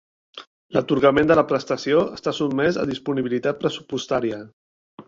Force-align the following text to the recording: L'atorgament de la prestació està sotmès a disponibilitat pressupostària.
L'atorgament 0.77 1.29
de 1.31 1.37
la 1.41 1.45
prestació 1.53 2.01
està 2.17 2.35
sotmès 2.41 2.81
a 2.85 2.89
disponibilitat 2.95 3.65
pressupostària. 3.65 4.43